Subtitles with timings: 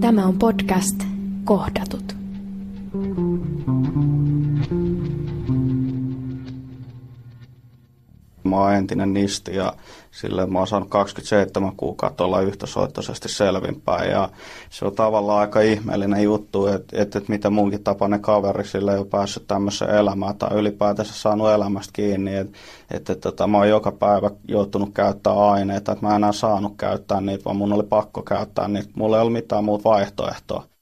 [0.00, 0.96] Tämä on podcast
[1.44, 2.17] Kohdatut.
[8.48, 9.72] Mä oon entinen nisti ja
[10.10, 14.10] sille mä oon saanut 27 kuukautta olla yhtäsoittoisesti selvinpäin.
[14.10, 14.28] Ja
[14.70, 19.06] se on tavallaan aika ihmeellinen juttu, että, että, mitä munkin tapainen kaveri sille ei ole
[19.06, 22.58] päässyt tämmöiseen elämään tai ylipäätänsä saanut elämästä kiinni, että,
[22.90, 26.72] että, että, että mä oon joka päivä joutunut käyttää aineita, että mä en enää saanut
[26.76, 30.77] käyttää niitä, vaan mun oli pakko käyttää niitä, mulla ei ollut mitään muuta vaihtoehtoa.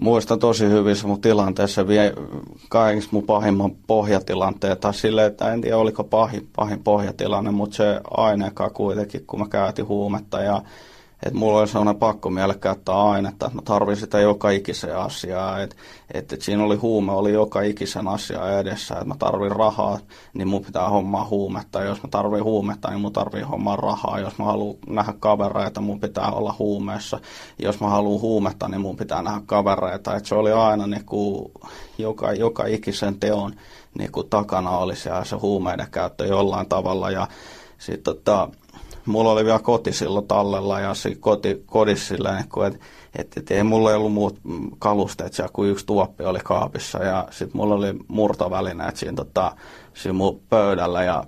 [0.00, 2.14] Muistan tosi hyvin se mun tilanteessa vie
[2.68, 4.78] kaikista mun pahimman pohjatilanteen.
[4.78, 9.48] Tai silleen, että en tiedä oliko pahin, pahin pohjatilanne, mutta se aineekaan kuitenkin, kun mä
[9.48, 10.62] käytin huumetta ja
[11.22, 15.62] että mulla oli sellainen pakko miele käyttää ainetta, että mä tarvin sitä joka ikiseen asiaan.
[15.62, 15.76] Että
[16.14, 18.94] et, et siinä oli huume, oli joka ikisen asian edessä.
[18.94, 19.98] Että mä tarvin rahaa,
[20.34, 21.82] niin mun pitää hommaa huumetta.
[21.82, 24.20] Jos mä tarvin huumetta, niin mun tarvii hommaa rahaa.
[24.20, 27.20] Jos mä haluan nähdä kavereita, mun pitää olla huumeessa.
[27.58, 30.16] Jos mä haluan huumetta, niin mun pitää nähdä kavereita.
[30.16, 31.52] Että se oli aina niin kuin,
[31.98, 33.54] joka, joka ikisen teon
[33.98, 37.10] niin kuin takana oli siellä se huumeiden käyttö jollain tavalla.
[37.10, 37.28] Ja
[37.78, 38.48] sitten tota,
[39.08, 42.78] mulla oli vielä koti silloin tallella ja se koti, kodissa silleen, että
[43.18, 44.38] et, et ei mulla ollut muut
[44.78, 49.56] kalusteet siellä kuin yksi tuoppi oli kaapissa ja sitten mulla oli murtovälineet siinä, tota,
[49.94, 51.24] siinä mun pöydällä ja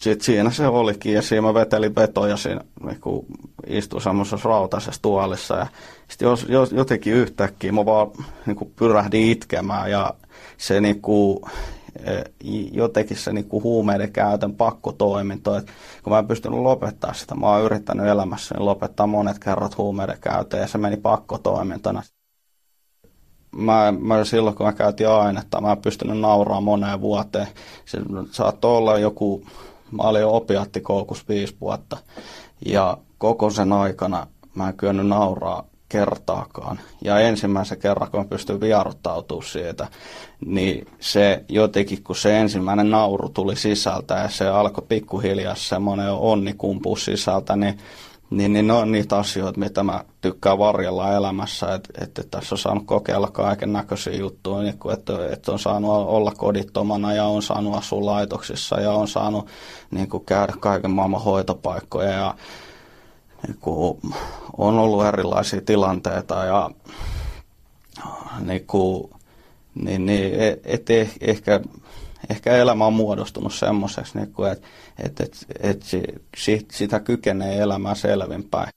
[0.00, 3.00] sitten siinä se olikin ja siinä mä vetelin betoja siinä, niin
[3.66, 5.66] istuin semmoisessa rautaisessa tuolissa ja
[6.08, 8.10] sitten jos, jos, jotenkin yhtäkkiä mä vaan
[8.46, 10.14] niin pyrähdin itkemään ja
[10.58, 11.40] se niin kuin,
[12.72, 17.46] jotenkin se niin kuin huumeiden käytön pakkotoiminto, että kun mä en pystynyt lopettaa sitä, mä
[17.46, 22.02] oon yrittänyt elämässäni lopettaa monet kerrat huumeiden käytön ja se meni pakkotoimintona.
[23.56, 27.46] Mä, mä silloin kun mä käytin ainetta, mä en pystynyt nauraa moneen vuoteen.
[27.84, 27.98] Se
[28.30, 29.46] saattoi olla joku,
[29.90, 30.46] mä olin jo
[31.28, 31.96] viisi vuotta
[32.66, 36.80] ja koko sen aikana mä en kyennyt nauraa kertaakaan.
[37.04, 39.88] Ja ensimmäisen kerran, kun mä pystyin vierottautumaan siitä,
[40.46, 46.54] niin se jotenkin, kun se ensimmäinen nauru tuli sisältä ja se alkoi pikkuhiljaa semmoinen onni
[46.54, 47.78] kumpua sisältä, niin
[48.30, 52.58] niin, niin ne on niitä asioita, mitä mä tykkään varjella elämässä, että, että tässä on
[52.58, 57.74] saanut kokeilla kaiken näköisiä juttuja, niin että, että on saanut olla kodittomana ja on saanut
[57.76, 59.46] asua laitoksissa ja on saanut
[59.90, 62.34] niin kuin, käydä kaiken maailman hoitopaikkoja ja
[63.46, 63.58] niin
[64.56, 66.70] on ollut erilaisia tilanteita ja
[68.40, 69.10] niin kuin,
[69.74, 70.90] niin, niin, et, et,
[71.20, 71.60] ehkä,
[72.30, 74.50] ehkä elämä on muodostunut semmoiseksi, niin että
[74.98, 75.82] et, et, et,
[76.36, 78.68] sit, sitä kykenee elämään selvinpäin.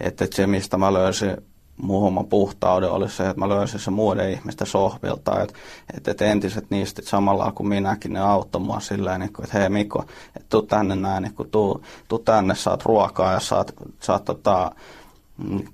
[0.00, 1.36] Että et se, mistä mä löysin
[1.76, 5.58] muun puhtauden oli se, että mä löysin se muiden ihmisten sohvilta, että,
[5.96, 9.68] että, että entiset niistä samalla kuin minäkin, ne auttoi mua silleen, niin kuin, että hei
[9.68, 14.24] Mikko, että tuu tänne näin, niin kuin, tuu, tuu tänne, saat ruokaa ja saat, saat
[14.24, 14.70] tota,
[15.38, 15.68] niin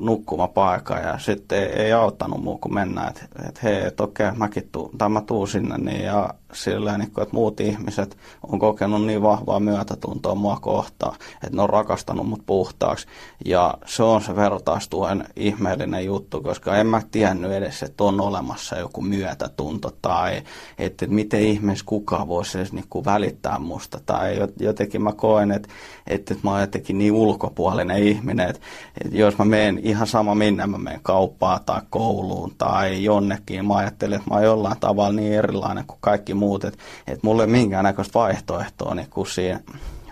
[0.00, 0.98] nukkumapaikka.
[0.98, 4.90] Ja sitten ei, ei auttanut muu kuin mennä, että et, hei, että okei, mäkin tuu,
[4.98, 8.16] tai mä tuun sinne niin ja sillä niin kuin, että muut ihmiset
[8.52, 13.06] on kokenut niin vahvaa myötätuntoa mua kohtaan, että ne on rakastanut mut puhtaaksi.
[13.44, 18.76] Ja se on se vertaistuen ihmeellinen juttu, koska en mä tiennyt edes, että on olemassa
[18.78, 20.42] joku myötätunto tai
[20.78, 24.00] että, miten ihmeessä kukaan voisi edes niin kuin välittää musta.
[24.06, 25.68] Tai jotenkin mä koen, että,
[26.06, 28.60] että, että mä oon jotenkin niin ulkopuolinen ihminen, että
[29.04, 33.76] että jos mä menen ihan sama minne mä menen kauppaan tai kouluun tai jonnekin, mä
[33.76, 37.46] ajattelen, että mä oon jollain tavalla niin erilainen kuin kaikki muut, että, että mulla ei
[37.46, 39.60] ole minkäännäköistä vaihtoehtoa niin kuin siinä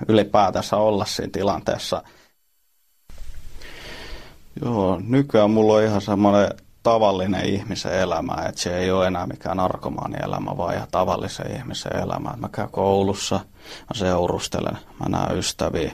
[0.09, 2.03] ylipäätänsä olla siinä tilanteessa.
[4.65, 6.49] Joo, nykyään mulla on ihan semmoinen
[6.83, 12.35] tavallinen ihmisen elämä, että se ei ole enää mikään narkomaanielämä, vaan ihan tavallisen ihmisen elämä.
[12.37, 15.93] Mä käyn koulussa, mä seurustelen, mä näen ystäviä,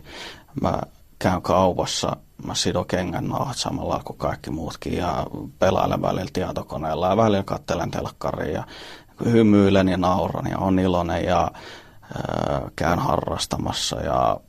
[0.63, 0.81] mä
[1.19, 2.17] käyn kaupassa,
[2.47, 5.27] mä sidon kengän nauhat samalla kuin kaikki muutkin ja
[5.59, 8.65] pelailen välillä tietokoneella ja välillä kattelen telkkaria ja
[9.25, 11.51] hymyilen ja nauran ja on iloinen ja
[12.77, 14.41] käyn harrastamassa ja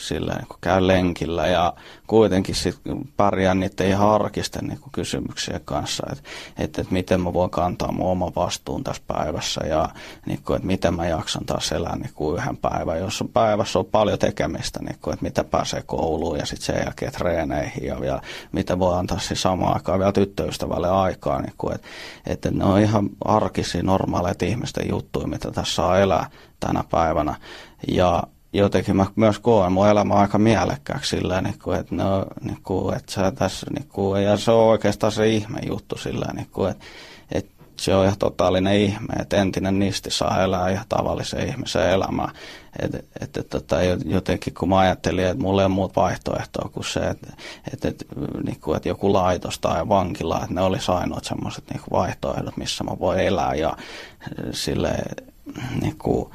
[0.00, 1.74] silleen, kun käy lenkillä ja
[2.06, 2.80] kuitenkin sit
[3.16, 6.24] pärjään niiden ihan arkisten niin kysymyksien kanssa, että
[6.58, 9.88] et, et miten mä voin kantaa mun oman vastuun tässä päivässä ja
[10.26, 12.98] niin kuin, että miten mä jaksan taas elää niin kuin yhden päivän.
[12.98, 16.82] Jos on päivässä on paljon tekemistä, niin kuin, että mitä pääsee kouluun ja sitten sen
[16.84, 18.20] jälkeen treeneihin ja vielä
[18.52, 21.42] mitä voi antaa siinä samaan aikaan vielä tyttöystävälle aikaa.
[21.42, 21.88] Niin kuin, että,
[22.26, 26.30] että ne on ihan arkisia, normaaleita ihmisten juttuja, mitä tässä saa elää
[26.60, 27.34] tänä päivänä.
[27.88, 32.58] Ja jotenkin mä myös koen mun elämä aika mielekkääksi sillä niin kuin, että, no, niin
[32.62, 36.48] kuin, että sä tässä, niin kuin, ja se on oikeastaan se ihme juttu sillä niin
[36.52, 36.84] kuin, että,
[37.32, 42.28] että se on ihan totaalinen ihme, että entinen nisti saa elää ihan tavallisen ihmisen elämää.
[42.78, 46.84] Et, et, et, tota, jotenkin kun mä ajattelin, että mulla ei ole muuta vaihtoehtoa kuin
[46.84, 47.32] se, että
[47.72, 48.04] et, et,
[48.44, 52.84] niin kuin, että joku laitos tai vankila, että ne olisi ainoat semmoiset niin vaihtoehdot, missä
[52.84, 53.76] mä voin elää ja
[54.52, 54.94] sille,
[55.80, 56.30] niin kuin,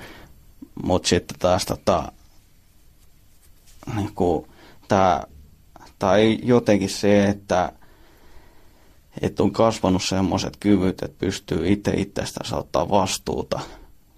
[0.83, 2.12] mutta sitten taas tota,
[3.95, 4.48] niin kuin,
[4.88, 5.24] tämä,
[6.00, 7.72] tai jotenkin se, että
[9.22, 13.60] että on kasvanut semmoiset kyvyt, että pystyy itse itsestänsä ottaa vastuuta.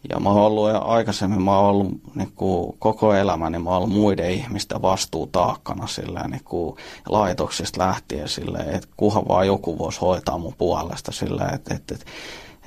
[0.10, 3.98] Ja mä oon ollut aikaisemmin, mä oon ollut niin kuin, koko elämäni, mä oon ollut
[3.98, 6.76] muiden ihmisten vastuutaakkana silleen, niin kuin,
[7.10, 12.06] laitoksista lähtien silleen, että kuhan vaan joku voisi hoitaa mun puolesta silleen, että, että, että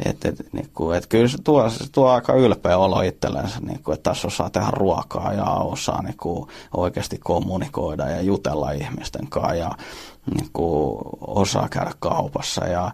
[0.05, 3.83] et, et, niin kuin, et kyllä se tuo, se tuo aika ylpeä olo itsellensä, niin
[3.83, 9.27] kuin, että tässä osaa tehdä ruokaa ja osaa niin kuin, oikeasti kommunikoida ja jutella ihmisten
[9.27, 9.71] kanssa ja
[10.35, 12.91] niin kuin, osaa käydä kaupassa ja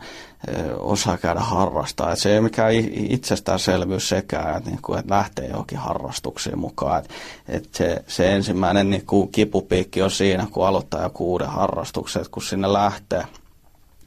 [0.48, 2.12] e, osaa käydä harrastaa.
[2.12, 6.98] Et se ei ole mikään itsestäänselvyys sekään, että, niin kuin, että lähtee johonkin harrastuksiin mukaan.
[6.98, 7.10] Et,
[7.48, 12.32] et se, se ensimmäinen niin kuin, kipupiikki on siinä, kun aloittaa joku uuden harrastuksen, että
[12.32, 13.26] kun sinne lähtee–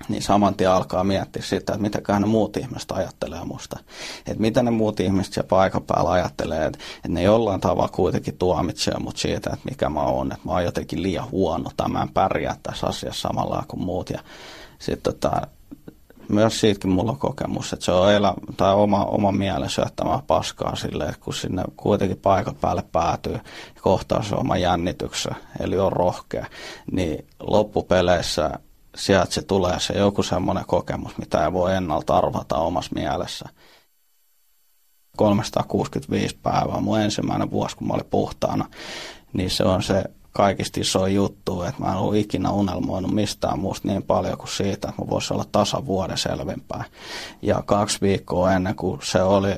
[0.09, 3.79] niin saman tien alkaa miettiä sitä, että mitäköhän ne muut ihmiset ajattelee musta.
[4.27, 8.37] Että mitä ne muut ihmiset siellä paikan päällä ajattelee, että, että ne jollain tavalla kuitenkin
[8.37, 12.01] tuomitsee mut siitä, että mikä mä oon, että mä oon jotenkin liian huono tai mä
[12.01, 14.09] en pärjää tässä asiassa samalla kuin muut.
[14.09, 14.19] Ja
[14.79, 15.47] sitten tota,
[16.29, 20.75] myös siitäkin mulla on kokemus, että se on elä, tai oma, oma mielen syöttämää paskaa
[20.75, 23.33] silleen, että kun sinne kuitenkin paikan päälle päätyy
[23.75, 26.45] ja kohtaa se oma jännityksen, eli on rohkea,
[26.91, 28.59] niin loppupeleissä
[28.95, 33.49] sieltä se tulee se joku semmoinen kokemus, mitä ei voi ennalta arvata omassa mielessä.
[35.17, 38.65] 365 päivää, mun ensimmäinen vuosi, kun mä olin puhtaana,
[39.33, 43.87] niin se on se kaikista iso juttu, että mä en ollut ikinä unelmoinut mistään muusta
[43.87, 46.85] niin paljon kuin siitä, että mä voisin olla tasan vuoden selvinpäin.
[47.41, 49.55] Ja kaksi viikkoa ennen kuin se oli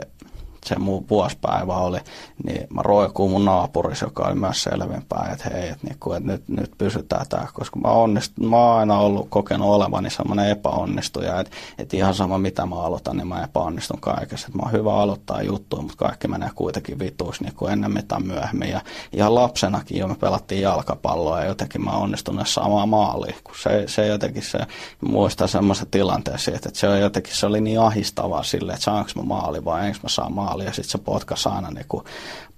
[0.66, 2.00] se mun vuosipäivä oli,
[2.46, 6.50] niin mä roikuun mun naapurissa, joka oli myös selvinpäin, että hei, että, niinku, että nyt,
[6.50, 11.56] nyt pysytään tää, koska mä, onnistun, mä oon aina ollut kokenut olevani semmoinen epäonnistuja, että,
[11.78, 14.48] että ihan sama mitä mä aloitan, niin mä epäonnistun kaikessa.
[14.48, 18.20] Että mä oon hyvä aloittaa juttuja, mutta kaikki menee kuitenkin vituiksi niin kuin ennen mitä
[18.20, 18.70] myöhemmin.
[18.70, 18.82] Ja
[19.14, 24.08] ihan lapsenakin jo me pelattiin jalkapalloa ja jotenkin mä onnistun samaa maaliin, kun se, se
[24.08, 24.60] jotenkin se
[25.02, 29.24] muistaa semmoisen tilanteen siitä, että se, jotenkin, se oli niin ahistavaa silleen, että saanko mä
[29.24, 32.04] maali vai enkö mä saa maali maali ja sitten se potkasi aina niin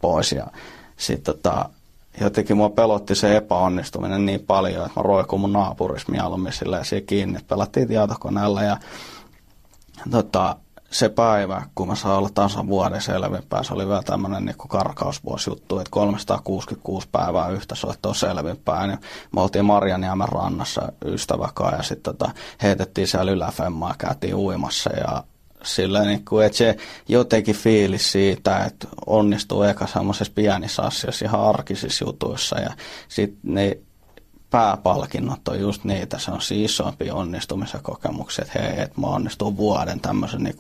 [0.02, 0.32] pois.
[0.32, 0.48] Ja
[0.98, 1.70] sitten tota,
[2.22, 7.06] jotenkin mua pelotti se epäonnistuminen niin paljon, että mä roikuin mun naapurissa mieluummin silleen siihen
[7.06, 7.40] kiinni.
[7.48, 8.78] Pelattiin tietokoneella ja
[10.12, 10.56] tota,
[10.92, 15.80] se päivä, kun mä saan olla tasan vuoden selvinpäin, se oli vielä tämmöinen niin karkausvuosijuttu,
[15.80, 18.90] että 366 päivää yhtä soittoa selvinpäin.
[18.90, 19.00] Niin
[19.36, 22.32] me oltiin Marjaniemen rannassa ystäväkaan ja sitten tota,
[22.62, 25.24] heitettiin siellä yläfemmaa käytiin uimassa ja
[25.64, 26.78] sillä niin kuin, että se
[27.10, 32.72] jotenkin fiilis siitä, että onnistuu eka semmoisessa pienissä asioissa ihan arkisissa jutuissa ja
[33.08, 33.78] sitten ne
[34.54, 39.58] pääpalkinnot on just niitä, se on siis isompia onnistumisen kokemuksia, että hei, että mä onnistun
[39.58, 40.56] vuoden tämmöisen niin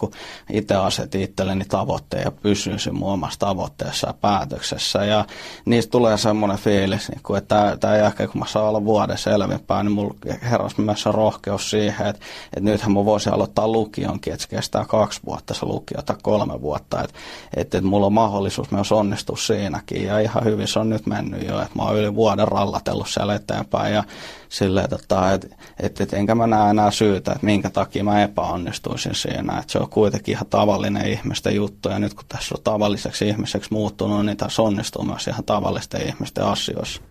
[0.52, 5.06] itse asetin itselleni tavoitteen ja pysyisin mun omassa tavoitteessa ja päätöksessä.
[5.06, 5.26] Ja
[5.66, 9.86] niistä tulee semmoinen fiilis, niin kuin, että tämä jälkeen kun mä saan olla vuoden selvinpäin,
[9.86, 10.16] niin mulla
[10.52, 15.22] heräsi myös rohkeus siihen, että, että nythän mä voisin aloittaa lukionkin, että se kestää kaksi
[15.26, 17.18] vuotta se lukio tai kolme vuotta, että,
[17.58, 20.04] että, että mulla on mahdollisuus myös onnistua siinäkin.
[20.04, 23.36] Ja ihan hyvin se on nyt mennyt jo, että mä oon yli vuoden rallatellut siellä
[23.36, 24.04] eteenpäin eteenpäin ja
[24.50, 25.48] silleen, tota, että
[25.80, 29.60] et, et, enkä mä näe enää syytä, että minkä takia mä epäonnistuisin siinä.
[29.60, 33.74] Että se on kuitenkin ihan tavallinen ihmisten juttu ja nyt kun tässä on tavalliseksi ihmiseksi
[33.74, 37.02] muuttunut, niin tässä onnistuu myös ihan tavallisten ihmisten asioissa.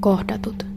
[0.00, 0.71] Kohdatut.